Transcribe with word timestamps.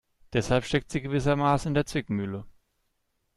Deshalb 0.33 0.65
steckt 0.65 0.89
sie 0.89 0.99
gewissermaßen 1.03 1.67
in 1.69 1.73
der 1.75 1.85
Zwickmühle. 1.85 2.45